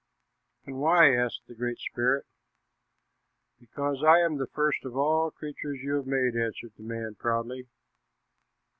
[0.65, 2.25] "And why?" asked the Great Spirit.
[3.59, 7.67] "Because I am the first of all the creatures you have made," answered man proudly.